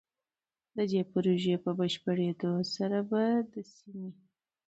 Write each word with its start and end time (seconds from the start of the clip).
د 0.75 0.77
دې 0.91 1.01
پروژې 1.11 1.55
په 1.63 1.71
بشپړېدو 1.79 2.53
سره 2.75 2.99
به 3.09 3.23
د 3.51 3.53
سيمې 3.73 4.09